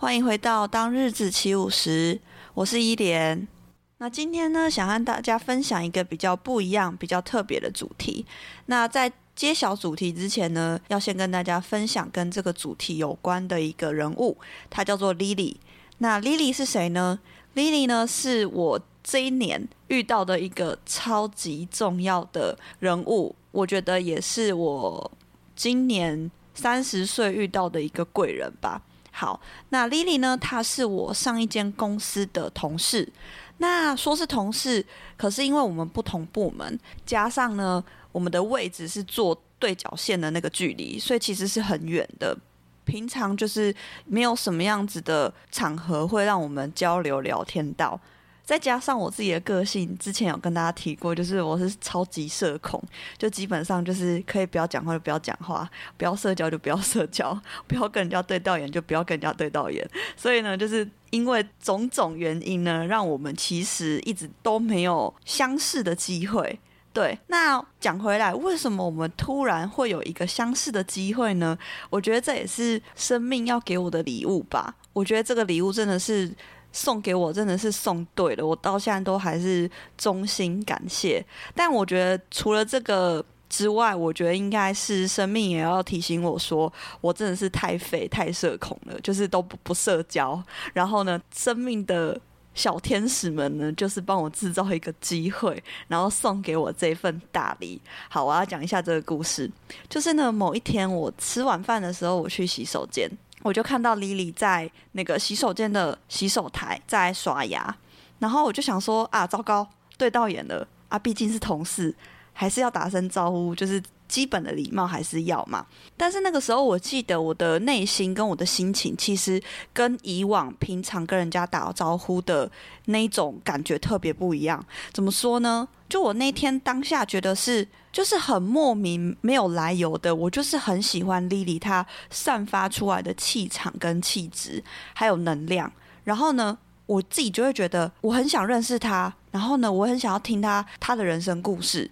[0.00, 2.20] 欢迎回到当日子起舞时，
[2.54, 3.48] 我是伊莲。
[3.96, 8.24] 那今天呢，想和大家分享一个比较不一样、比较特别的主题。
[8.66, 14.38] 那在揭晓主题之前呢，要先跟大家分享跟这个主题有关的一个人物，
[14.70, 15.56] 他叫做 Lily。
[15.98, 17.18] 那 Lily 是谁呢
[17.56, 25.10] ？Lily 呢，是我这一年遇到的一个超级重要的人物，我觉得也是我
[25.56, 28.80] 今年三十岁遇到的一个贵人吧。
[29.18, 29.40] 好，
[29.70, 30.36] 那 Lily 呢？
[30.36, 33.12] 她是我上一间公司的同事。
[33.56, 42.38] 那说是同事，可是因为我们不同部门，加上呢，我们的位置是坐对角线的那个距离，所以其实是很远的。
[42.84, 48.00] 平常就是没有什么样子的场合会让我们交流聊天到。
[48.48, 52.82] 再加上我自己的个性，之前有跟大家提过，就是我是超级社恐，
[53.18, 55.68] 就基本上就是可以不要讲话就不要讲话，
[55.98, 59.86] 不要社交就不要社交， 不要跟人家对到眼就不要跟人家对到眼。
[60.16, 66.58] 所以呢，就是因为种种原因呢，让我们其实一直都没有相识的机会。
[66.94, 71.58] 对，那讲回来，为什么我们突然会有一个相识的机会呢？
[71.90, 74.74] 我觉得这也是生命要给我的礼物吧。
[74.94, 76.32] 我觉得这个礼物真的是。
[76.72, 81.24] 送给我真的是送对了，我到现在都还是衷心感谢。
[81.54, 90.40] 但我觉得除了这个之外，我觉得应该是生命也要提醒我说，我真的是太废、太社恐了，就是都不不社交。
[90.74, 92.20] 然后呢，生命的
[92.54, 97.80] 小天使们呢，就是帮我制造一个机会，然后送给我这份大礼。
[98.10, 99.50] 好，我要讲一下这个故事，
[99.88, 103.10] 就是呢，某一天我吃晚饭的时候，我去洗手间。
[103.42, 107.76] 我就看到 Lily 在那个洗手间的洗手台在刷牙，
[108.18, 110.98] 然后我就想说啊，糟糕，对到眼了啊！
[110.98, 111.94] 毕竟是同事，
[112.32, 115.66] 还是要打声招呼，就是基本的礼貌还是要嘛。
[115.96, 119.40] 但是那个时候，我记得我的内心跟我的心情，其实
[119.72, 122.50] 跟以往平常跟人家打招呼的
[122.86, 124.64] 那种感觉特别不一样。
[124.92, 125.68] 怎么说呢？
[125.88, 135.72] 就我那天当下觉得是，就是很莫名没有来由的，我就是很喜欢 Lily 她散发出来的气场跟气质，还有能量。
[136.04, 141.90] 然后呢，我自己就会觉得我很想认识她，然后呢，我很想要听她她的人生故事。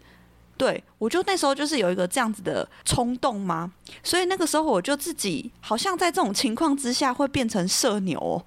[0.58, 3.70] 对，我就那时候就是有一个这样子的冲动嘛，
[4.02, 8.42] 所以那个时候我就自己好像在这种情况之下会变成社牛哦，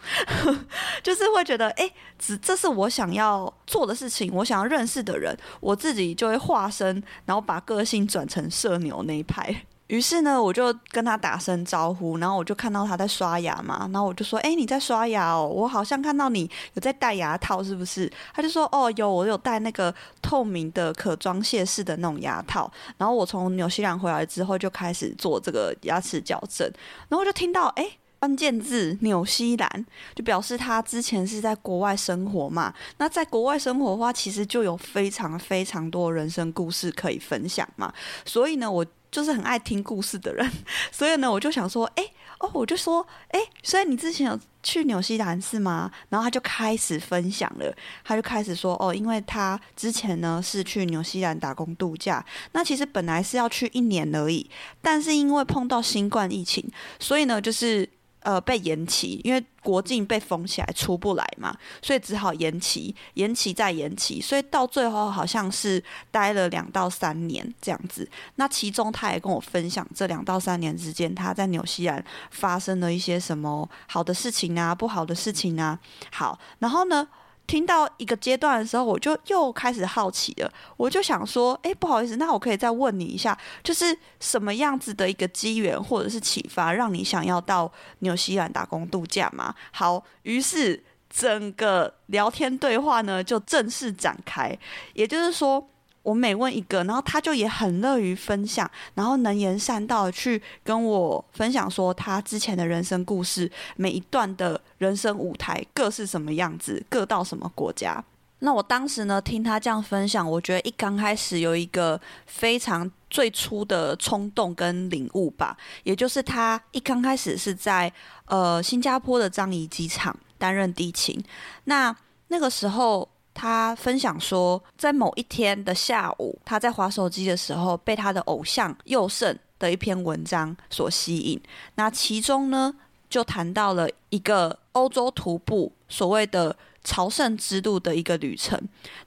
[1.04, 9.66] 就是会觉得哎，只这是我想要做的事情，我想要认识的人，我自己就会化身，然后把个性转成社牛那一派。
[9.90, 15.48] 于是呢，我就跟他打声招呼，然后我就看到他在刷牙嘛，然后我就说：“哎，你在刷牙哦？
[15.48, 19.92] 我好像看到你有在戴牙套，是不是？”他就说：“哦，有，我有戴那个
[20.22, 26.72] 透明的可装卸式的那种牙套。”然后我从纽西兰回来之后就开始做这个牙齿矫正，
[27.08, 27.90] 然后我就听到哎，
[28.20, 32.72] 关键字纽西兰，就表示他之前是在国外生活嘛。
[33.00, 37.92] 那在国外生活的话，其实就有非常非常多人生故事可以分享嘛。
[38.24, 38.86] 所以呢，我。
[39.12, 40.52] 就是很爱听故事的人，
[40.92, 42.04] 所以呢，我就想说，哎，
[42.40, 45.92] 哦，我就说，哎，所以你之前有去纽西兰是吗？
[46.10, 54.50] 然后他就开始分享了，他就开始说，哦，因为他之前呢是去纽西兰打工度假，那其实本来是要去一年而已，
[54.82, 56.64] 但是因为碰到新冠疫情，
[57.00, 57.90] 所以呢，就是。
[58.22, 65.82] 呃，被延期，因为国境被封起来，出不来嘛，所以只好延期，延期再延期，所以到最后好像是
[66.12, 68.08] 待了两到三年这样子。
[68.36, 75.80] 那其中他也跟我分享，这两到三年之间，他在纽西兰发生了一些什么好的事情啊，不好的事情啊。
[76.12, 77.08] 好，然后呢，
[77.50, 80.54] 听到一个阶段的时候，我就又开始好奇了。
[80.78, 89.56] 我就想说，哎，不好意思，那我可以再问你一下，就是什么样子的一个机缘或者是启发，让你想要到纽西兰打工度假吗？
[89.72, 94.56] 好，于是整个聊天对话呢就正式展开。
[94.94, 95.68] 也就是说。
[96.04, 108.04] 我每问一个，然后他就也很乐于分享，然后能言善道去跟我分享说他之前的人生故事，每一段的人生舞台各是什么样子，各到什么国家。
[108.40, 117.92] 那我当时呢，听他这样分享，我觉得一刚开始有一个非常最初的冲动跟领悟吧，也就是他一刚开始是在
[118.26, 120.16] 呃新加坡的樟宜机场。
[120.40, 121.22] 担任地勤。
[121.66, 121.94] 那
[122.30, 123.06] 那个时候，
[123.40, 131.42] 他分享说，在某一天的下午，他在划手机的时候，被他的偶像佑胜的一篇文章所吸引。
[131.76, 132.76] 那其中呢，
[133.10, 136.54] 就谈到了一个欧洲徒步所谓的。
[136.84, 138.60] 朝圣之路的一个旅程，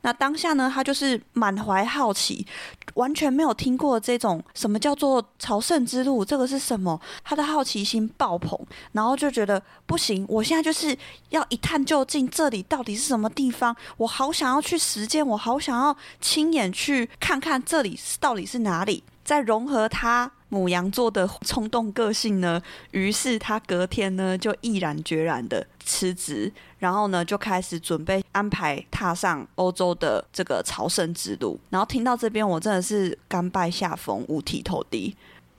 [0.03, 2.47] 那当下呢，他就是满怀好奇，
[2.95, 7.01] 完全没有听过这种什么叫做朝圣之路，这个是什么？
[7.25, 8.59] 他的好奇心爆棚，
[8.93, 10.97] 然后就觉得不行，我现在就是
[11.31, 13.75] 要一探究竟，这里到底是什么地方？
[13.97, 20.31] 我好想要去实践，我好想要亲眼去看看这里到底是哪里，再融合他。
[20.49, 22.61] 母羊座的冲动个性呢，
[22.91, 31.59] 于是他隔天呢就毅然决然的辞职，然后呢就开始准备安排踏上欧洲的这个朝圣之路。
[31.71, 35.17] 然后听到这边，我真的是甘拜下风，五体投地。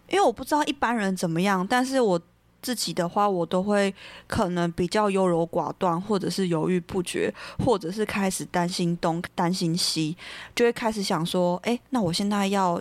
[0.10, 2.22] 因为我不知道一般人怎么样，但是我
[2.62, 3.92] 自己的话，我都会
[4.28, 7.34] 可能比较优柔寡断，或者是犹豫不决，
[7.66, 10.16] 或者是开始担心东担心西，
[10.54, 12.80] 就会开始想说，哎，那我现在要。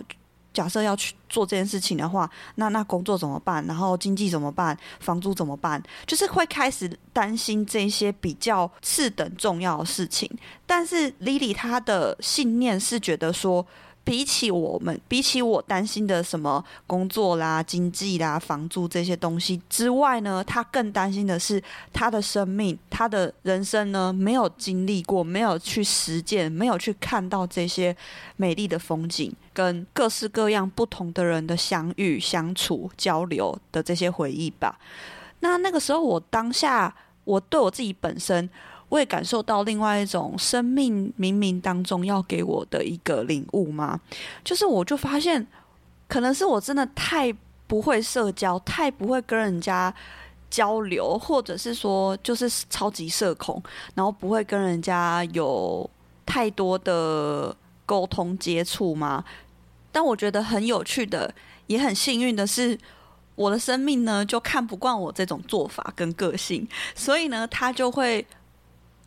[0.53, 3.65] 假设要去做这件事情的话，那那工作怎么办？
[3.65, 4.77] 然后经济怎么办？
[4.99, 5.81] 房租怎么办？
[6.05, 10.29] 就是会开始担心这些比较次等重要的事情。
[10.65, 13.65] 但是 Lily 她的信念是觉得说。
[14.05, 21.63] 比起我们，比起我担心的什么工作啦、经济啦、房租这些东西之外呢，他更担心的是
[21.93, 27.95] 他的生命、他的人生呢，没有经历过，没有去实践，没有去看到这些
[28.35, 34.77] 美丽的风景，跟各式各样不同的人的相遇、相处、交流的这些回忆吧。
[35.39, 38.49] 那那个时候，我当下，我对我自己本身。
[38.93, 43.99] 我也感受到另外一种生命冥冥当中要给我的一个领悟吗，
[44.43, 45.47] 就是我就发现，
[46.07, 47.33] 可能是我真的太
[47.65, 49.91] 不会社交，太不会跟人家
[50.47, 53.59] 交流，或者是说就是超级社恐，
[53.95, 55.89] 然后不会跟人家有
[56.23, 57.55] 太多的
[57.87, 59.25] 沟通接触吗。
[59.91, 61.33] 但我觉得很有趣的，
[61.65, 62.77] 也很幸运的是，
[63.33, 68.23] 我的生命呢就看不惯我这种做法跟个性，所以呢，他就会。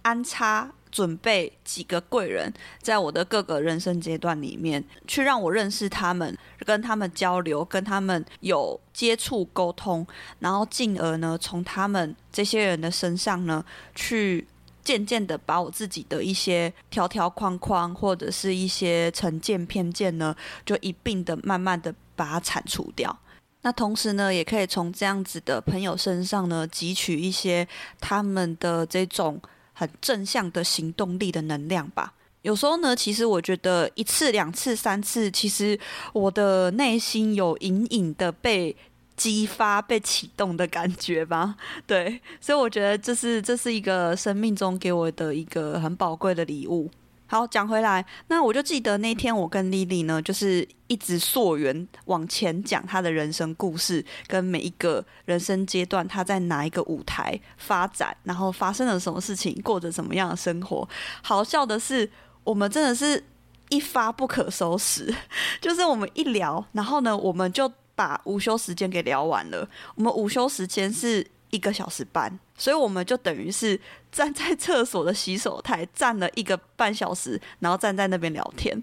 [0.06, 10.06] 安插准备几个贵人，在我的各个人生阶段里面，去让我认识他们，跟他们交流，跟他们有接触沟通，
[10.38, 13.64] 然后进而呢，从他们这些人的身上呢，
[13.96, 14.46] 去
[14.84, 23.18] 渐渐的把我自己的一些条条框框或者是一些成见偏见呢，就一并的慢慢的把它铲除掉。
[23.62, 27.66] 那同时呢，也可以从这样子的朋友身上呢，汲取一些
[28.00, 29.42] 他们的这种。
[29.78, 32.14] 很正向的行动力的能量吧。
[32.40, 35.78] 有时候呢，其实我觉得一次、两次、三次，其实
[36.14, 38.74] 我的内心有隐隐的被
[39.16, 41.56] 激发、被启动的感觉吧。
[41.86, 46.90] 对，所以我觉得这是这是一个生命中给我的一个很宝贵的礼物。
[47.28, 60.88] 好，讲回来，那我就记得那天我跟丽丽呢，就是一直溯源往前讲她的人生故事，跟每一个人生阶段她在哪一个舞台发展，然后发生了什么事情，过着什么样的生活。
[61.22, 62.08] 好笑的是，
[62.44, 63.22] 我们真的是
[63.70, 65.12] 一发不可收拾，
[65.60, 69.68] 就是我们一聊，然后呢，我们就把午休时间给聊完了。
[69.96, 73.80] 我们午休时间是一个小时半，所以我们就等于是
[74.12, 78.80] 站在厕所的洗手台站了一个半小时，然后站在那边聊天。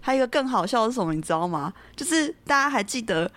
[0.00, 1.72] 还有一个更好笑的是什么，你知道吗？
[1.96, 3.30] 就是大家还记得。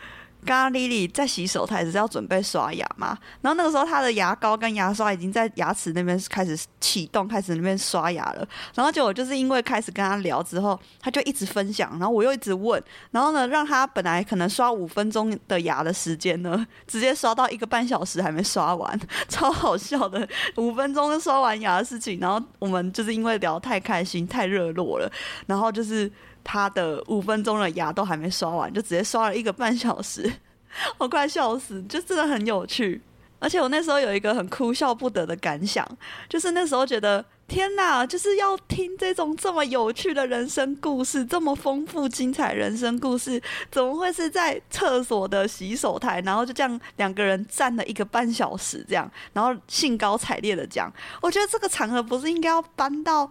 [0.43, 8.47] 刚刚 Lily 在洗手台只是要准备刷牙嘛，然后那个时候她的牙膏跟牙刷已经在牙齿那边开始启动，开始那边刷牙了。
[8.75, 12.81] 然后结果就是因为开始跟她聊之后，她就一直分享，然后我又一直问，
[13.12, 22.19] 然后呢，让她本来可能刷五分钟的牙的时间呢，直接刷到一个半小时还没刷完， 超好笑的，五分钟刷完牙的事情。
[22.19, 25.12] 然后我们就是因为聊太开心、太热络了，
[25.47, 26.12] 然后就是。
[26.43, 30.31] 他的五分钟的牙都还没刷完，就直接刷了一个半小时，
[30.97, 31.81] 我快笑死！
[31.83, 33.01] 就真的很有趣，
[33.39, 35.88] 而且我那时候有一个很哭笑不得的感想，
[36.27, 53.29] 就是那时候觉得天哪，就是要听这种这么有趣的人生故事，这么丰富精彩人生故事，怎么会是在厕所的洗手台，然后就这样两个人站了一个半小时这样，然后兴高采烈的讲，我觉得这个场合不是应该要搬到。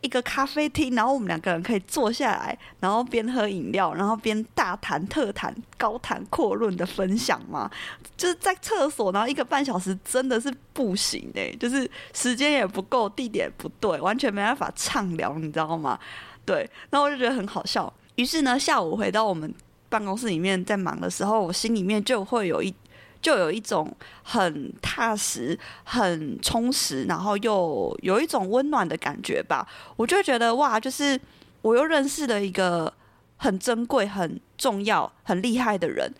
[0.00, 7.70] 一个咖啡厅，然后我们两个人可以坐下来，然后边喝饮料，然后边大谈特谈、高谈阔论的分享嘛。
[8.16, 15.98] 就是在厕所，然后一个半小时真的是不行的，就是时间也不够，地点不对，完全没办法畅聊，你知道吗？
[16.46, 17.92] 对，然后我就觉得很好笑。
[18.16, 19.54] 于是呢，下午回到我们
[19.88, 22.74] 办公室里面在忙的时候，我心里面就会有一。
[23.20, 29.66] 就有一种很踏实、很充实，然后又有一种温暖的感觉吧。
[29.96, 31.20] 我就觉得哇，就是
[31.62, 32.92] 我又认识了一个
[33.36, 36.12] 很珍贵、很重要、很厉害的人。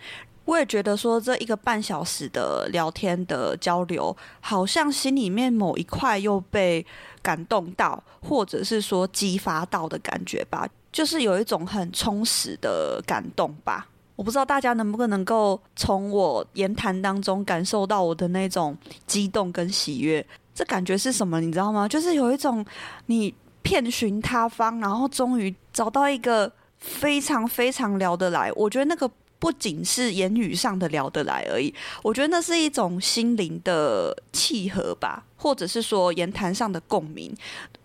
[0.46, 6.84] 我也觉得说，这一个半小时的聊天的交流，好像心里面某一块又被
[7.22, 13.86] 感动到，或者是说激发到的感觉吧，就是有一种很充实的感动吧。
[14.20, 20.24] 我不知道大家能不能够从我言谈当中感受到我的那种激动跟喜悦，
[20.54, 21.40] 这感觉是什么？
[21.40, 21.88] 你知道吗？
[21.88, 22.62] 就是有一种
[23.06, 28.52] 你遍寻他方，然后终于找到一个非常非常聊得来。
[28.56, 37.34] 我觉得那个不仅是言语上的聊得来而已，我觉得那是一种心灵的契合吧，或者是说言谈上的共鸣，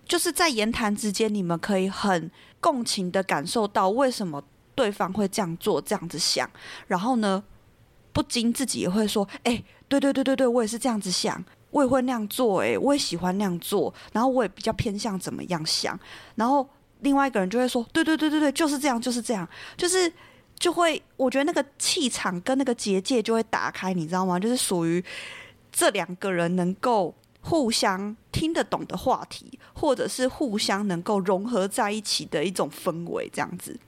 [0.06, 4.44] 就是在言谈之间，你们可以很共情的感受到为什么。
[4.76, 6.48] 对方会这样做，这样子想，
[6.88, 7.44] 然后呢，
[8.12, 15.98] 不禁自己也会说：“哎，对对对对对，我也是这样子想，我也会那样做，哎，我也喜欢那样做，然后我也比较偏向怎么样想。”
[16.36, 16.68] 然后
[17.00, 20.12] 另外一个人就会说：“对对对对对，就是这样，就是这样，就是
[20.60, 24.40] 就会，我觉得那个气场跟那个结界就会打开，你知道吗？
[24.40, 25.04] 就是属于
[25.72, 33.80] 这两个人能够互相听得懂的话题，或者是互相能够融合在一起的一种氛围，这样子。”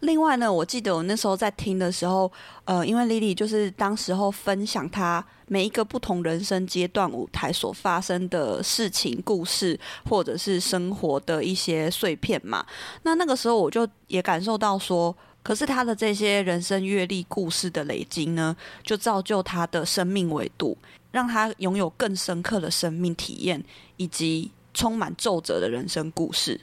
[0.00, 2.30] 另外呢，我记得我那时候在听的时候，
[2.64, 9.78] 呃，因为 Lily 就是当时候分享她每一个不同人生阶段舞台所发生的事情、故事，
[10.08, 12.64] 或者是生活的一些碎片嘛。
[13.02, 15.12] 那那个时候我就也感受到说，
[15.42, 20.78] 可是她的这些人生阅历、故事的累积呢，就造就她的生命维度，
[21.10, 23.60] 让她拥有更深刻的生命体验，
[23.96, 26.60] 以及充满皱褶的人生故事。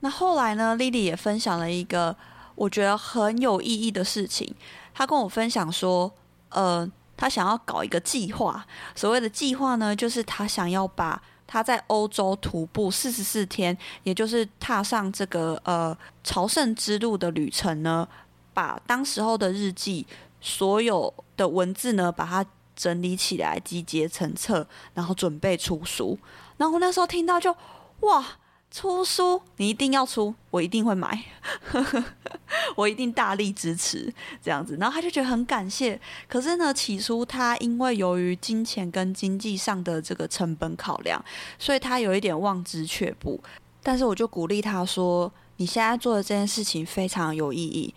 [0.00, 2.16] 那后来呢，Lily 也分享了一个。
[2.58, 4.52] 我觉得很有意义的事情，
[4.92, 6.12] 他跟我分享说，
[6.48, 8.66] 呃，他想要搞一个计划。
[8.96, 18.08] 所谓的计划呢，就是他想要把他在欧洲徒步四十四天，也就是踏上这个呃朝圣之路的旅程呢，
[18.52, 20.04] 把当时候的日记
[20.40, 26.18] 所有的文字呢，把它整理起来，集结成册，然后准备出书。
[26.56, 27.56] 然后那时候听到就
[28.00, 28.26] 哇！
[28.70, 31.24] 出书，你一定要出，我一定会买，
[32.76, 34.76] 我一定大力支持这样子。
[34.78, 35.98] 然后他就觉得很感谢。
[36.28, 41.24] 可是呢，起初他因为由于金钱跟经济上的这个成本考量，
[41.58, 43.42] 所以他有一点望之却步。
[43.82, 47.94] 但是我就鼓励他说：“你现在做的这件事情非常有意义，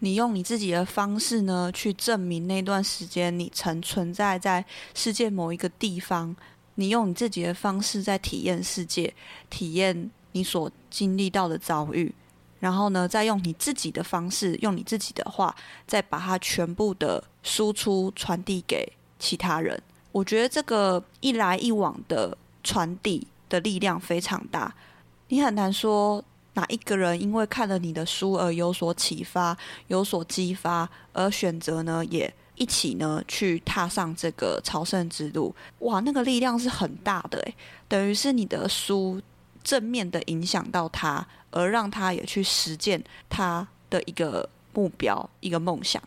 [0.00, 6.34] 你用你自己的方式呢，去证明那段时间你曾存在在世界某一个地方。”
[6.76, 9.12] 你用你自己的方式在体验世界，
[9.50, 12.12] 体验你所经历到的遭遇，
[12.60, 15.54] 然后呢，再用你自己的方式，用你自己的话，
[15.86, 19.80] 再把它全部的输出传递给其他人。
[20.12, 24.74] 我觉得这个一来一往的传递的力量非常大。
[25.28, 26.24] 你很难说
[26.54, 29.56] 哪一个人因为看了你的书而有所启发、
[29.88, 32.32] 有所激发，而选择呢也。
[32.62, 37.54] 一起呢，去踏上这个朝圣之路，哇，那个力量是很大的诶，
[37.88, 39.20] 等于是你的书
[39.64, 46.00] 正面的影响到他，而让他也去实践他的一个目标、一个梦想。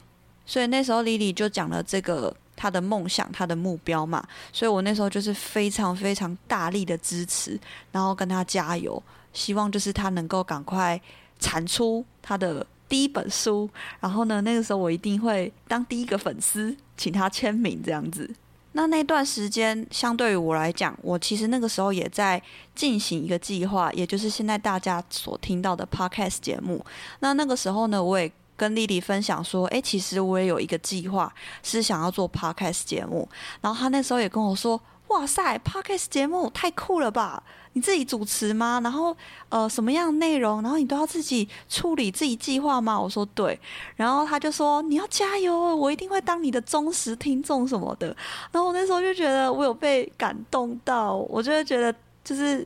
[0.45, 7.59] 所以那时候 Lily 就讲了这个他的梦想、他的目标嘛，所以我那时候就是非常非常大力的支持，
[7.91, 11.01] 然后跟他加油，希望就是他能够赶快
[11.37, 12.65] 产出他的。
[12.95, 18.33] 第一本书，然后呢，那个时候我一定会当第一个粉丝，请他签名这样子。
[18.71, 22.41] 那那段时间，相对于我来讲，我其实那个时候也在
[22.73, 26.85] 进行一个计划，也就是现在大家所听到的 Podcast 节目。
[27.19, 31.29] 那那个时候呢，我也跟 Lily 分享说，诶，其实我也有一个计划，
[31.63, 33.27] 是想要做 Podcast 节目。
[33.59, 37.43] 然后他那时候也跟我说，哇塞，Podcast 节目太酷了吧！
[37.75, 38.79] 你自己主持吗？
[38.81, 39.15] 然后
[39.49, 40.61] 呃，什么样的内容？
[40.61, 42.97] 然后你都要自己处理、自己计划吗？
[42.97, 43.59] 我说对。
[43.97, 48.07] 然后他就说你要加油，我一定会当你的忠实听众什么的。
[48.49, 52.65] 然后我那时候就觉得我有被感动到，我就会觉得就是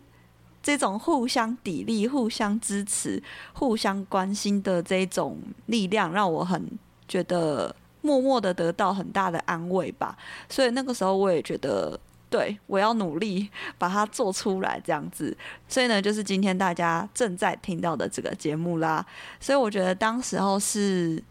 [0.62, 3.22] 这种互相砥砺、互相支持、
[3.54, 6.64] 互相关心的这种力量，让我很
[7.08, 10.16] 觉得默默的得到很大的安慰吧。
[10.48, 12.00] 所以那个时候我也觉得。
[12.30, 15.36] 对，我要努力 把它做出来，这样子。
[15.68, 19.04] 所以呢，就是今天大家正在听到的这个节目啦。
[19.40, 21.22] 所以我觉得当时候是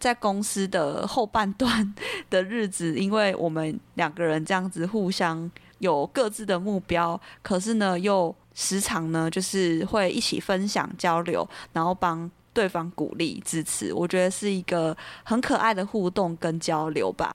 [0.00, 1.94] 在公司的后半段
[2.30, 13.92] 的日子，因为我们两个人这样子互相有各自的目标，可是呢，又时常呢，就是会一起分享交流，然后帮对方鼓励支持。
[13.92, 17.34] 我觉得是一个很可爱的互动跟交流吧。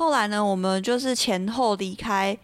[0.00, 2.34] 后来呢，我们就是前后离开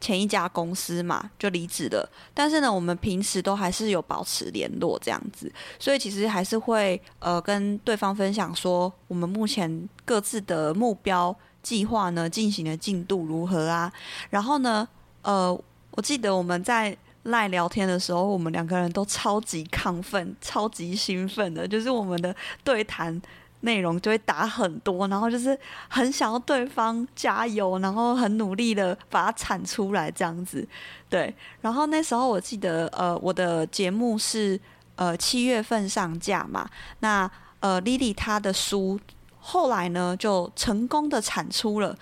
[0.00, 2.10] 前一家公司嘛，就离职了。
[2.34, 13.92] 但是呢，我们平时都还是有保持联络这样子，所以其实还是会呃跟对方分享说，我们目前各自的目标计划呢进行的进度如何啊？
[14.30, 14.88] 然后呢，
[15.22, 15.56] 呃，
[15.92, 23.22] 我记得我们在赖聊天的时候，我们两个人都超级亢奋、超级兴奋的，就是我们的对谈。
[23.64, 30.66] 内容就会打很多，然后就是很想要对方加油，然后很努力的把它产出来这样子，
[31.08, 31.34] 对。
[31.60, 34.60] 然后那时候我记得，呃，我的节目是
[34.96, 36.68] 呃七月份上架嘛，
[37.00, 37.30] 那
[37.60, 39.00] 呃 Lily 她的书
[39.40, 41.96] 后来呢就成功的产出了。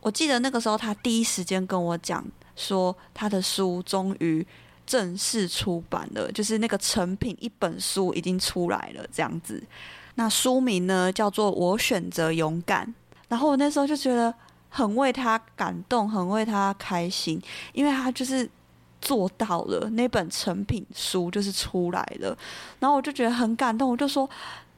[0.00, 2.24] 我记得那个时候她第一时间跟我讲
[2.56, 4.46] 说，她的书终于
[4.86, 9.62] 正式出版了，就是那个成品一本书已经出来了这样子。
[10.14, 12.86] 那书名呢，叫做《我选择勇敢》，
[13.28, 14.32] 然后我那时候就觉得
[14.68, 17.40] 很为他感动，很为他开心，
[17.72, 18.48] 因为他就是
[19.00, 22.36] 做到了，那本成品书就是出来了，
[22.78, 24.28] 然后我就觉得很感动，我就说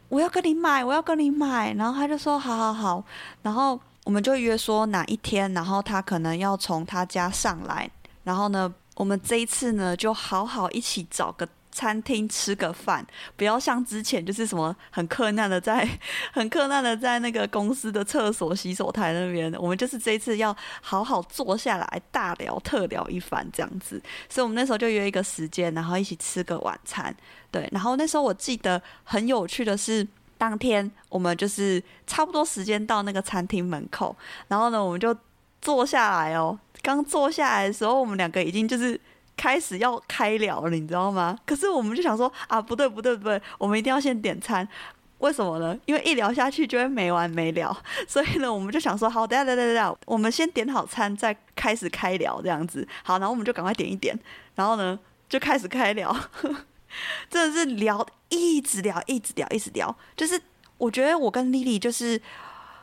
[0.08, 3.04] 我要跟你买，我要跟你买，然后他就说好好好，
[3.42, 7.90] 然后我们就约说哪一天，然后他可能要从他家上来，
[8.22, 11.48] 然后呢，我们这一次呢就好好一起找个。
[11.74, 13.04] 餐厅吃个饭，
[13.36, 15.86] 不要像之前就是什么很困难的在
[16.32, 19.52] 很困难的在那个公司的厕所洗手台那边。
[19.58, 27.14] 我们就是这一次要好好坐下来大聊特聊一番这样子，所以我们那时候就约一个时间，然后一起吃个晚餐。
[27.50, 30.06] 对，然后那时候我记得很有趣的是，
[30.38, 34.16] 当天我们就是差不多时间到那个餐厅门口，
[34.46, 35.16] 然后呢我们就
[35.60, 36.56] 坐下来哦。
[36.82, 39.00] 刚坐下来的时候，我们两个已经就是。
[39.36, 41.38] 开始要开聊了，你知道吗？
[41.44, 44.66] 可是我们就想说啊，不对不对不对，我们一定要先点餐。
[45.18, 45.78] 为什么呢？
[45.86, 47.74] 因为一聊下去就会没完没了。
[48.06, 52.86] 所以呢，我们就想说，好，等下等下等下，我们先点好餐再开始开聊这样子。
[53.02, 54.18] 好，然后我们就赶快点一点，
[54.54, 56.14] 然后呢就开始开聊，
[57.30, 59.96] 真的是聊，一直聊，一直聊，一直聊。
[60.14, 60.38] 就是
[60.76, 62.20] 我觉得我跟丽丽就是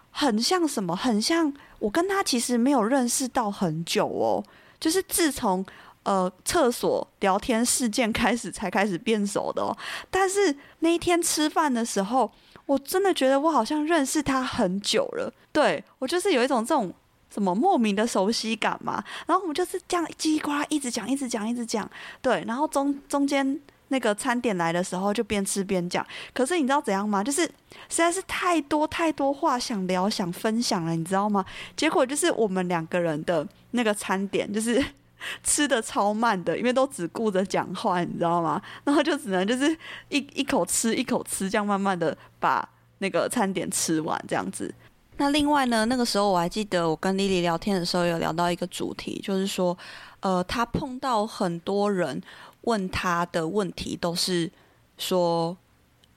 [0.09, 4.43] 很像什么，很像我跟她其实没有认识到很久哦，
[4.79, 5.63] 就是自从。
[6.03, 9.75] 呃，厕所聊天事件开始才开始变熟的哦。
[10.09, 12.31] 但是那一天吃饭的时候，
[12.65, 15.31] 我真的觉得我好像认识他很久了。
[15.51, 16.91] 对，我就是有一种这种
[17.31, 19.03] 什么莫名的熟悉感嘛。
[19.27, 21.87] 然后我们就是这样叽呱一直讲，一直讲，一直讲。
[22.19, 23.59] 对，然后中中间
[23.89, 26.03] 那个餐点来的时候，就边吃边讲。
[26.33, 27.23] 可是你知道怎样吗？
[27.23, 31.45] 就是实在是太多太多话想聊、想分享了，你知道吗？
[31.77, 34.83] 结果就是我们两个人的那个餐点就是。
[35.43, 38.61] 吃的超慢的，因为都只顾着讲话，你知道吗？
[38.83, 39.69] 然后就只能就是
[40.09, 42.67] 一一口吃一口吃，这样慢慢的把
[42.99, 44.73] 那个餐点吃完，这样子。
[45.17, 49.77] 那另外呢，那个时候我还记得我跟 Lily 聊天的时候，有聊到一个主题，就是说，
[50.21, 52.19] 呃，他碰到很多人
[52.61, 54.51] 问他的问题，都是
[54.97, 55.55] 说，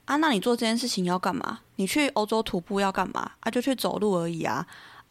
[0.06, 1.60] 啊，那你做这件事情要干嘛？
[1.76, 3.32] 你去欧洲徒步要干嘛？
[3.40, 4.66] 啊，就去走路而已啊，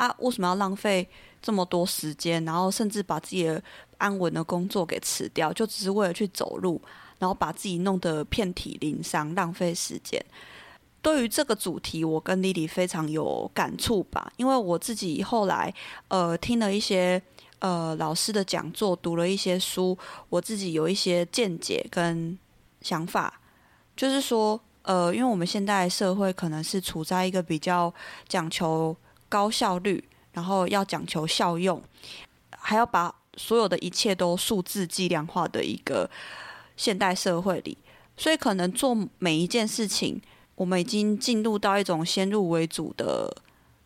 [0.07, 1.07] 啊，为什么要浪费？
[1.41, 3.61] 这么多时间，然后甚至把自己的
[3.97, 6.81] 安稳的工作给辞掉，就只是为了去走路，
[7.19, 10.23] 然后把自己弄得遍体鳞伤，浪费时间。
[11.01, 15.73] 对于这个主题，我跟 Lily 非常有感触吧，因为我自己后来
[16.07, 17.21] 呃听了一些
[17.59, 19.97] 呃老师的讲座，读了一些书，
[20.29, 22.39] 我自己有一些见解跟
[22.79, 23.41] 想法，
[23.97, 27.93] 就是说呃，因为我们现在社会可能是处在一个比较
[28.29, 28.95] 讲求
[29.33, 30.03] 高效率。
[30.35, 31.79] 然后要讲求效用，
[32.57, 36.09] 还要把所有的一切都数字计量化的一个
[36.75, 37.77] 现代社会里，
[38.17, 40.19] 所以可能做每一件事情，
[40.55, 43.31] 我们已经进入到一种先入为主的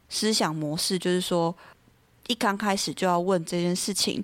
[0.07, 1.53] 思想模式，就是说，
[2.27, 4.23] 一刚开始就要问这件事情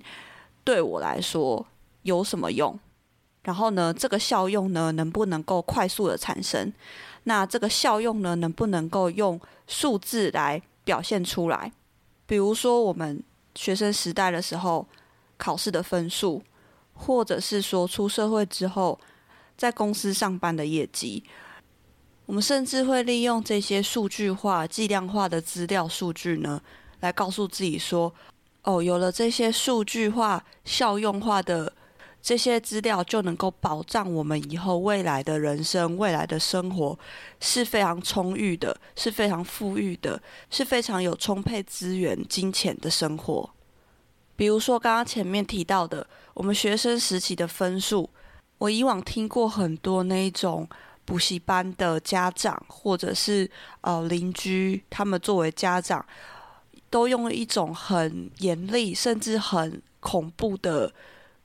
[0.63, 1.65] 对我来说
[2.03, 2.79] 有什么用，
[3.43, 6.71] 然后呢，这个效用呢能不能够快速的产生？
[7.25, 11.71] 那这个效用呢能不能够用数字来表现出来？
[12.25, 13.23] 比如说，我们
[13.55, 14.87] 学生时代的时候
[15.37, 16.41] 考试的分数，
[16.93, 18.99] 或者是说出社会之后
[19.57, 21.23] 在公司上班的业绩，
[22.25, 26.61] 我们甚至会利用这些数据化、计量化的资料数据呢，
[27.01, 28.13] 来告诉自己说
[28.63, 31.73] ：“哦，有了这些数据化、效用化的。”
[32.23, 36.97] 这些资料就能够保障我们以后未来的人生、未来的生活
[37.41, 43.49] 是非常充裕的，是非常富裕的，是非常有充沛资源、金钱的生活。
[44.37, 48.09] 比如说刚刚前面提到的，我们学生时期的分数，
[48.57, 50.65] 我以往听过很多那一种
[51.03, 56.05] 补习班的家长，或者是呃邻居，他们作为家长。
[56.89, 60.93] 都用一种很严厉，甚至很恐怖的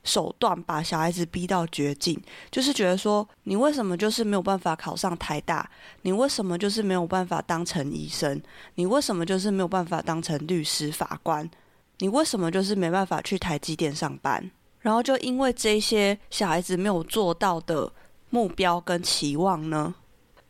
[0.09, 2.19] 手段，把小孩子逼到绝境，
[2.49, 5.69] 就是觉得说，你为什么就是没有办法考上台大？
[6.01, 8.41] 你为什么就是没有办法当成医生？
[8.73, 11.47] 你为什么就是没有办法当成律师、法官？
[11.99, 14.49] 你为什么就是没办法去台积电上班？
[14.79, 17.91] 然后就因为这些小孩子没有做到的
[18.31, 19.93] 目标跟期望呢，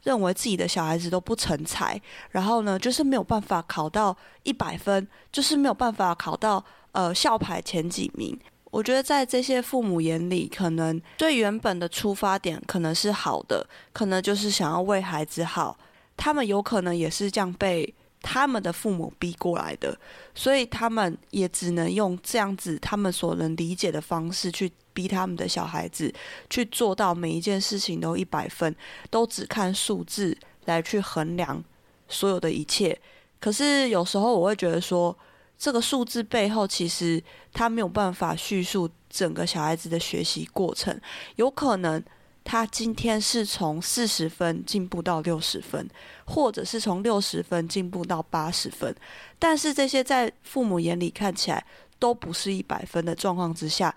[0.04, 8.40] 认为自己的小孩子都不成才，然后呢，就是没有办法考到一百分，就是没有办法考到呃校排前几名。
[8.72, 15.78] 我觉得在这些父母眼里，可能最原本的出发点可能是好的，可能就是想要为孩子好，
[16.16, 17.94] 他们有可能也是这样被。
[18.22, 19.98] 他们的父母逼过来的，
[20.36, 26.14] 所以他们也只能用这样子他们所能理解的方式去逼他们的小孩子
[26.50, 28.76] 去做到每一件事情都一百分，
[29.10, 31.64] 都只看数字来去衡量
[32.10, 33.00] 所有的一切。
[33.40, 35.18] 可是有时候我会觉得说，
[35.60, 37.22] 这个数字背后其实
[37.54, 41.00] 他没有办法叙述整个小孩子的学习过程，
[41.36, 42.02] 有可能。
[42.42, 45.88] 他今天是从四十分进步到六十分，
[46.26, 48.96] 或者是从六十分进步到八十分，
[49.38, 51.64] 但是这些在父母眼里看起来
[52.00, 53.94] 都不是一百分的状况之下，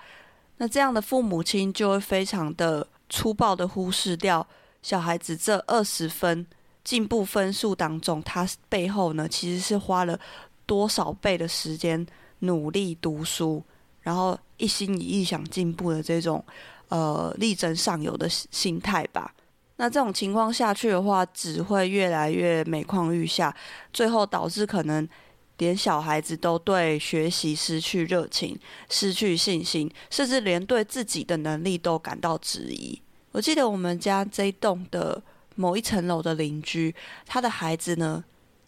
[0.58, 4.46] 那这样的父母亲就会非常的粗暴的忽视掉
[4.82, 6.46] 小孩子这二十分
[6.84, 10.18] 进步分数当中，他背后呢其实是花了
[10.66, 12.06] 多少倍的时间
[12.40, 13.62] 努力读书，
[14.00, 16.44] 然后一心一意想进步的这种。
[16.88, 19.34] 呃，力争上游的心态吧。
[19.76, 23.56] 那这种情况下去的话，只会越来越每况愈下，
[23.94, 25.08] 最后导致可能
[25.56, 33.00] 连小孩子都对学习失去热情、失去信心，甚至连对自己的能力都感到质疑。
[33.30, 35.22] 我记得我们家这栋的
[35.54, 36.94] 某一层楼的邻居，
[37.24, 38.22] 他的孩子呢，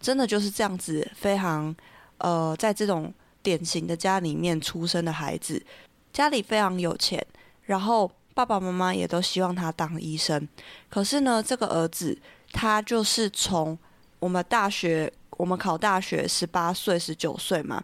[0.04, 1.74] 真的就是这样子，非常
[2.18, 3.10] 呃，在这种
[3.42, 5.64] 典型的家里面出生的孩子，
[6.12, 7.26] 家里非常有钱。
[7.62, 10.46] 然后爸爸妈妈也都希望他当医生，
[10.90, 12.20] 可是呢，这个儿子
[12.52, 13.78] 他就是从
[14.18, 17.82] 我们大学，我们考大学十八岁、十九岁嘛，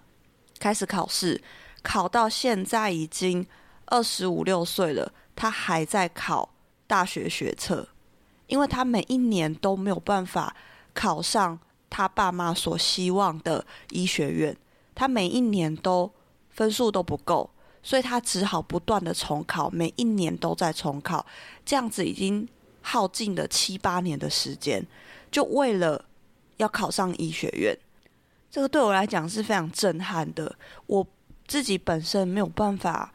[0.59, 1.41] 开始考试，
[1.83, 3.47] 考到现在已经
[3.87, 6.51] 二十五六岁了，他还在考
[6.87, 7.89] 大学学测，
[8.47, 10.55] 因为他每一年都没有办法
[10.93, 11.59] 考上
[11.91, 14.57] 他爸妈所希望的医学院，
[14.95, 16.11] 他每一年都
[16.49, 17.51] 分数都不够。
[17.83, 21.25] 所以他只好不断的重考，每一年都在重考，
[21.65, 22.47] 这样子已经
[22.83, 24.87] 耗尽了七八年的时间，
[25.31, 26.05] 就为了
[26.59, 27.75] 要考上医学院。
[28.51, 30.55] 这个对我来讲是非常震撼的，
[30.89, 31.07] 我
[31.49, 33.15] 自己本身没有办法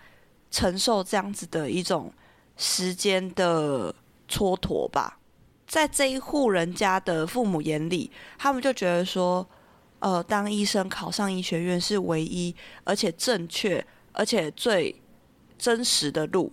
[0.49, 2.11] 承受这样子的一种
[2.57, 3.93] 时间的
[4.27, 5.19] 蹉跎吧。
[5.67, 9.47] 在这一户人家的父母眼里，他们就觉得说，
[9.99, 13.85] 呃，当医生考上医学院是唯一而且正确。
[14.17, 14.95] 而且最
[15.57, 16.49] 真实的路，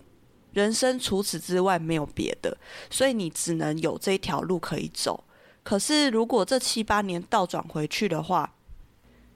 [0.51, 2.57] 人生除此之外没有别的，
[2.89, 5.23] 所以你只能有这一条路可以走。
[5.63, 8.53] 可是如果这七八年倒转回去的话，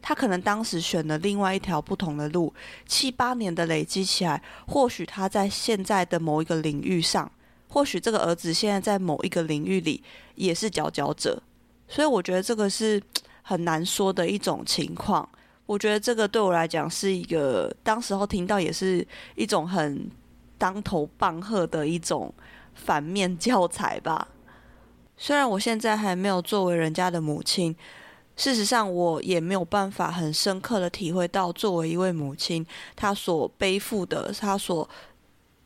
[0.02, 2.54] 他可能当时选了另外一条不同的路，
[2.86, 7.32] 七八年的累积起来，或许他在现在的某一个领域上，
[7.78, 11.40] 或许这个儿子现在在某一个领域里也是佼佼者。
[11.88, 13.00] 所以我觉得这个是
[13.44, 15.30] 很难说的一种情况。
[15.68, 20.10] 我觉得这个对我来讲是一个，当时候听到也是一种很
[20.58, 22.34] 当头棒喝的一种
[22.74, 24.28] 反面教材吧。
[25.16, 27.76] 虽然我现在还没有作为人家的母亲，
[28.36, 34.90] 事实上我也没有办法很深刻的体会到作为一位母亲，她所背负的、她所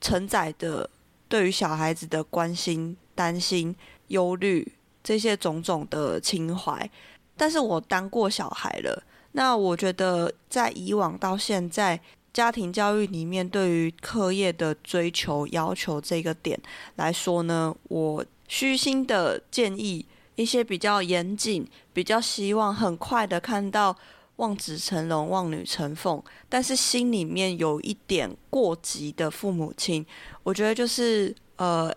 [0.02, 0.90] 承载的
[1.32, 3.74] 对于小孩子的关心、担心、
[4.10, 4.70] 忧虑
[5.02, 6.92] 这些种种的情怀。
[7.38, 9.02] 但是我当过小孩了。
[9.32, 11.98] 那我觉得，在以往到现在，
[12.34, 16.60] 家庭教育里面对于课业的追求要求这个点
[16.98, 23.96] 来说呢，我虚心的建议一些比较严谨、比较希望很快的看到
[24.42, 30.06] 望子成龙、望女成凤，但是心里面有一点过急的父母亲，
[30.44, 31.94] 我觉得就是呃。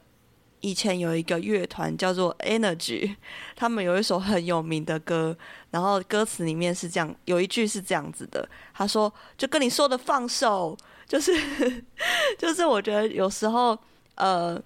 [0.66, 3.14] 以前有一个乐团叫做 Energy，
[3.54, 5.36] 他们有一首很有名的歌，
[5.70, 10.74] 然后歌词里面是这样，有一句是这样子的，他说：“就跟你说的放手，
[11.06, 11.30] 就是
[12.40, 13.78] 就是我觉得有时候
[14.14, 14.58] 呃，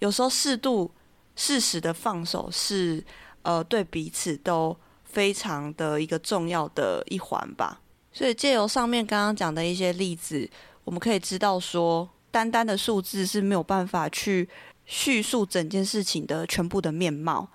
[0.00, 0.92] 有时候适度
[1.34, 3.02] 适时的放手是
[3.40, 4.76] 呃对彼此都
[5.08, 7.80] 非常的一个重要的一环吧。
[8.12, 10.48] 所以借由上面刚刚讲的一些例子，
[10.84, 14.48] 我们可以知道说，单单的数字是没有办法去。
[14.90, 17.46] 叙述整件事情的全部的面貌，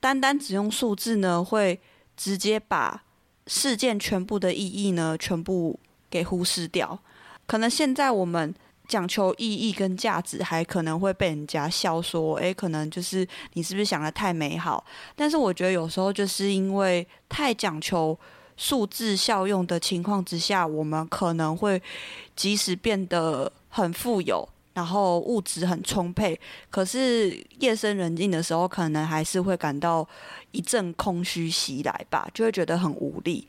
[0.00, 1.78] 单单只用数字呢，会
[2.16, 3.04] 直接把
[3.46, 5.78] 事件全部的意义呢，全部
[6.08, 6.98] 给忽视掉。
[7.46, 8.54] 可能现在我们
[8.92, 14.84] 讲求意义跟价值，还可能会被人家笑说：“诶，可能就是你是不是想得太美好？”
[15.16, 18.18] 但是我觉得有时候就是因为太讲求
[18.58, 21.80] 数字效用的情况之下，我们可能会
[22.36, 30.06] 即使变得很富有，然后物质很充沛，可是夜深人静的时候，可能还是会感到
[30.50, 33.48] 一阵空虚袭来吧，就会觉得很无力。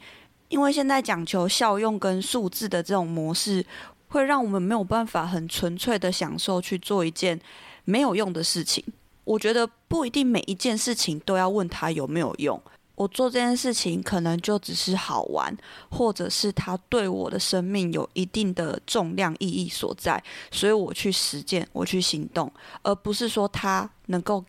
[0.49, 3.65] 因为现在讲求效用跟数字的这种模式，
[4.13, 7.39] 会让我们没有办法很纯粹的享受去做一件
[7.83, 8.83] 没有用的事情。
[9.23, 12.61] 我觉得不一定每一件事情都要问他有没有用。
[12.93, 15.57] 我做这件事情可能就只是好玩，
[15.89, 22.51] 或者是它对我的生命有一定的重量意义所在，所以我去实践，我去行动，
[22.83, 24.45] 而不是说它能够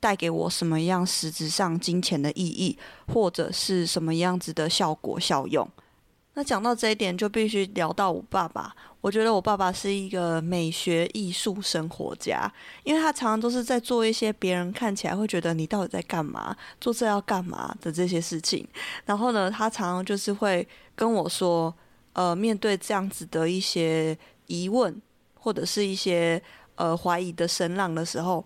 [0.00, 2.76] 带给我什么样实质上金钱的意义，
[3.12, 5.68] 或者是什么样子的效果效用。
[6.34, 8.74] 那讲到这一点，就必须聊到我爸爸。
[9.04, 12.50] 我觉得我爸爸是一个美学艺术生活家，
[12.84, 18.66] 因为他常常都是在做一些别人看起来会觉得你到底在干嘛，做这要干嘛的这些事情。
[19.04, 21.74] 然后呢，他常常就是会跟我说，
[22.14, 24.98] 呃，面对这样子的一些疑问
[25.34, 26.42] 或者是一些
[26.76, 28.42] 呃怀疑的声浪的时候，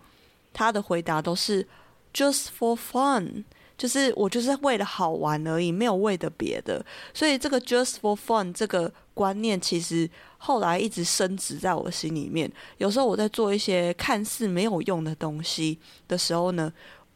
[0.51, 1.65] 他的回答都是
[2.13, 3.45] just for fun。
[3.79, 6.85] 就是我就是为了好玩而已，没有为的别的。
[7.13, 12.51] 所以这个 just for fun 这个观念，其实后来一直升值在我心里面。
[12.77, 16.69] 有时候我在做一些看似没有用的东西的时候呢，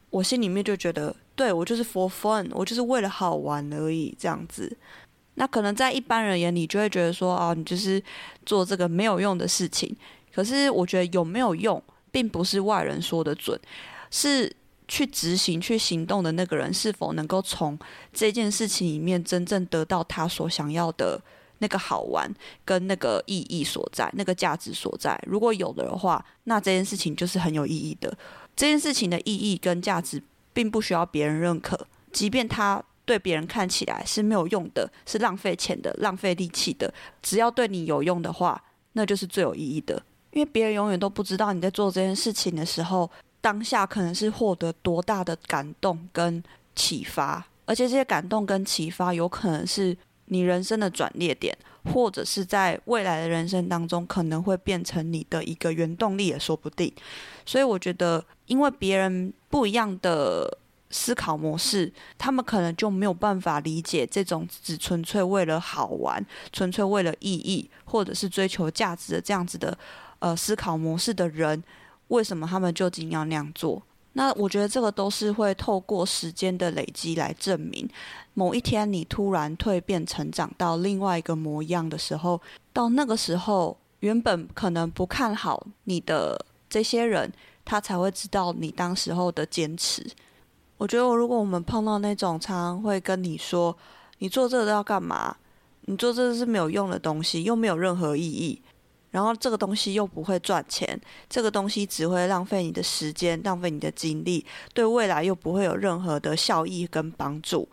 [0.09, 4.77] 我心里面就觉得，对，我就是 for fun，我就是为了好玩而已，这样子。
[5.35, 8.01] 那可能在一般人眼里就会觉得说，啊，你就是
[8.45, 9.93] 做这个没有用的事情。
[10.33, 13.59] 可是我觉得有没有用，并不是外人说的准，
[14.09, 14.49] 是。
[14.87, 17.77] 去执行、去行动的那个人，是否能够从
[18.11, 21.21] 这件事情里面真正得到他所想要的
[21.59, 22.29] 那个好玩
[22.65, 25.17] 跟那个意义所在、那个价值所在？
[25.25, 28.15] 如果有的话，那这件事情就是很有意义的。
[28.55, 30.21] 这件事情的意义跟价值，
[30.53, 40.03] 并不需要别人认可，即便他对别人看起来是没有用的、是浪费钱的、浪费力气的，只要对你有用的话，那就是最有意义的。
[40.31, 43.09] 因为别人永远都不知道你在做这件事情的时候。
[43.43, 46.41] 当下可能是获得多大的感动跟
[46.73, 49.95] 启发，而且这些感动跟启发有可能是
[50.27, 51.53] 你人生的转捩点，
[51.93, 56.89] 或者是在未来的人生当中可能会变成你的一个原动力也说不定。
[57.45, 60.57] 所以我觉得，因为别人不一样的
[60.89, 69.77] 思考模式，他们可能就没有办法理解这种只纯粹为了好玩、纯粹为了意义，或者是追求价值的这样子的
[70.19, 71.61] 呃思考模式的人。
[72.13, 73.81] 为什么他们究竟要那样做？
[74.15, 77.89] 那我觉得这个都是会透过时间的累积来证明。
[78.35, 82.39] 某一天你突然蜕变成长到另外一个模样的时候，
[82.71, 87.31] 到那个时候，原本可能不看好你的这些人，
[87.65, 90.05] 他才会知道你当时候的坚持。
[90.77, 93.75] 我觉得，如果我们碰到那种常常会跟你说
[94.19, 95.35] ：“你做这个都要干嘛？
[95.85, 98.61] 你做这个是没有用的东西，又没有任何意义。”
[99.13, 100.99] 然后这个东西又不会赚钱，
[101.29, 107.69] 这个东西只会浪费你的时间，浪费你的精力，对未来又不会有任何的效益跟帮助。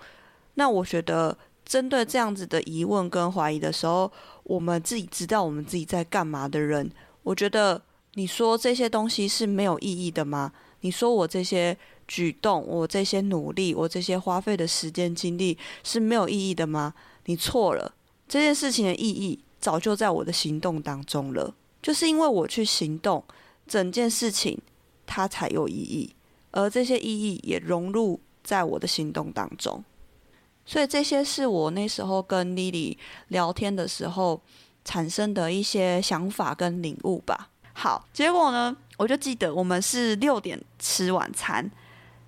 [0.56, 6.90] 那我觉得，针对这样子的疑问跟怀疑的时候，我们自己知道我们自己在干嘛的人，
[7.22, 7.80] 我觉得
[8.14, 10.52] 你说这些东西是没有意义的吗？
[10.82, 11.74] 你说我这些
[12.06, 16.92] 举动，我这些努力，我这些花费的时间精力是没有意义的吗？
[17.24, 17.94] 你错了，
[18.28, 19.38] 这件事情的意义。
[19.60, 23.22] 早就在我的行动当中了，就是因为我去行动，
[23.66, 24.58] 整件事情
[25.06, 26.14] 它才有意义，
[26.50, 29.84] 而这些意义也融入在我的行动当中。
[30.64, 32.96] 所以这些是我那时候跟 Lily
[33.28, 34.40] 聊天的时候
[34.84, 37.50] 产生的一些想法跟领悟吧。
[37.72, 41.70] 好，结果呢，我就记得我们是六点吃晚餐，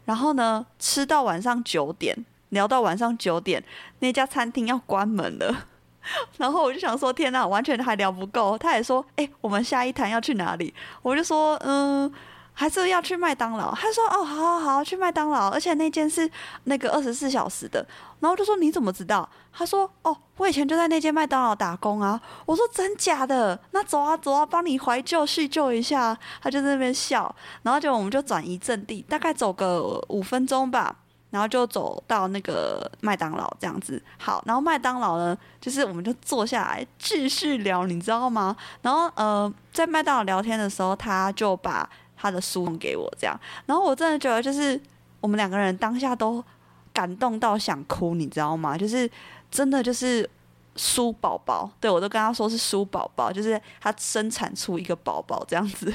[0.05, 3.63] 然后呢，吃到晚上九点，聊到晚上九点，
[4.01, 5.69] 那家餐厅要关门了。
[6.39, 8.57] 然后我就想说，天哪，完全还聊不够。
[8.59, 10.73] 他也说，哎，我们下一摊要去哪里？
[11.03, 12.13] 我就说，嗯，
[12.53, 13.75] 还是要去麦当劳。
[13.75, 16.31] 他说，哦，好好好，去麦当劳，而且那间是
[16.65, 17.87] 那个二十四小时的。
[18.21, 19.29] 然后就说，你怎么知道？
[19.53, 22.21] 他说，哦，我以前就在那间麦当劳打工啊。
[22.47, 23.59] 我说，真假的？
[23.73, 26.17] 那走啊走啊，帮你怀旧叙旧一下。
[26.41, 30.95] 他就在那边笑，然后就我们就转移阵地，大概走个五分钟吧。
[31.33, 38.55] 然后就走到那个麦当劳这样子，好，然后麦当劳呢，就是我们就坐下来继续聊，你知道吗？
[38.83, 44.79] 然后呃，在麦当劳聊天的时候，他就把他的书送给我，这样，然后我真的觉得就是
[45.21, 46.45] 我们两个人当下都
[46.93, 48.77] 感动到想哭，你知道吗？
[48.77, 49.11] 就是
[49.51, 50.29] 真的就是
[50.77, 55.91] 书宝宝，对，我都跟他说是书宝宝，就是他生产出一个宝宝这样子。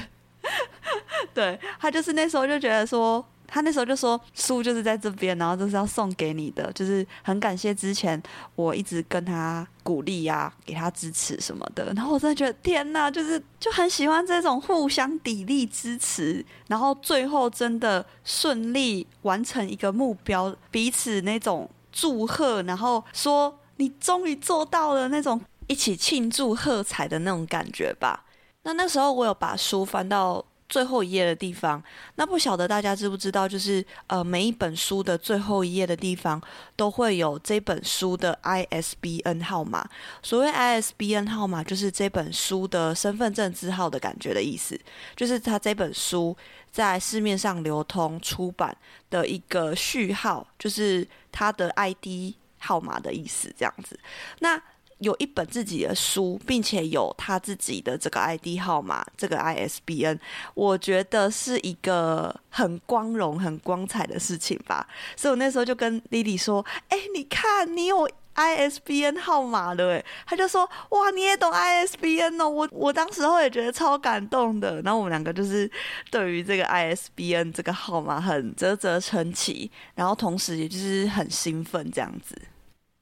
[1.32, 3.24] 对，他就是那时候就觉得说。
[3.50, 8.22] 他那时候就说书就是在这边，然后就是要送给你的，就是很感谢之前
[8.54, 11.86] 我一直跟他鼓励呀、啊，给他支持什么的。
[11.94, 28.26] 然后我真的觉得天哪，就是就很喜欢这种互相砥砺支持，然后最后真的顺利完成一个目标，彼此那种祝贺，然后说你终于做到了那种一起庆祝喝彩的那种感觉吧。
[28.64, 30.44] 那那时候我有把书翻到。
[30.68, 31.82] 最后一页的地方，
[32.16, 36.40] 那不晓得大家知不知道，就是呃，每一本书的最后一页的地方
[36.76, 39.88] 都会有这本书的 ISBN 号码。
[40.22, 44.78] 所谓 ISBN 号码，就是这本书的身份证字号的感觉的意思，
[45.16, 46.36] 就是它这本书
[46.70, 48.76] 在市面上流通出版
[49.08, 53.98] 的一个序号，就是它的 ID 号码的意思，这样子。
[54.40, 54.60] 那
[54.98, 60.18] 有一本自己的书，并且有他自己的这个 ID 号码，这个 ISBN，
[60.54, 64.86] 我觉得是一个很光荣、很光彩的事情吧。
[65.16, 74.82] 所以我那时候就跟 Lily 说：“哎，你看，你有 ISBN 号码了。”哎，他就说：“哇，你也懂 ISBN 哦。”我我当时候也觉得超感动的。
[74.82, 75.70] 然后我们两个就是
[76.10, 82.36] 对于这个 ISBN 这个号码很啧啧称奇，然后同时也就是很兴奋这样子。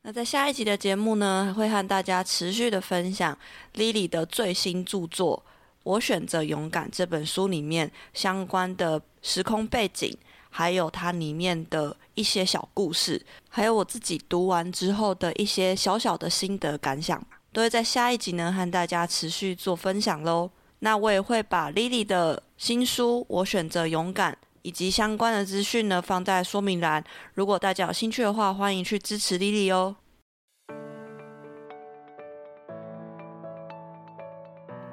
[0.09, 3.37] 那在下一集的节目呢，会和大家持续的分享
[3.75, 5.43] Lily 的最新著作
[5.83, 10.17] 《我选择勇敢》这本书里面相关的时空背景，
[10.49, 17.21] 还有它里面的一些小故事，还有我自己读完之后的一些小小的心得感想，
[17.53, 20.49] 都会在下一集呢和大家持续做分享喽。
[20.79, 24.33] 那我也会把 Lily 的新书《我选择勇敢》。
[24.67, 27.05] 以及相关的资讯呢，放在说明栏。
[27.35, 29.95] 如果大家有兴趣的话，欢迎去支持莉莉哦。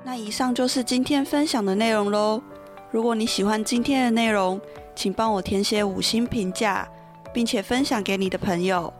[0.05, 2.39] 那以上就是今天分享的内容喽。
[2.91, 4.61] 如果你喜欢今天的内容，
[4.95, 6.87] 请帮我填写五星评价，
[7.33, 8.93] 并且分享给你的朋友。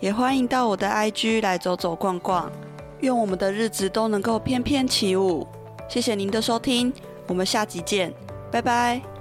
[0.00, 2.50] 也欢迎到我的 IG 来走走逛逛。
[2.98, 5.46] 愿我们的日子都能够翩翩起舞。
[5.88, 6.92] 谢谢您的收听，
[7.28, 8.12] 我们下集见，
[8.50, 9.15] 拜拜。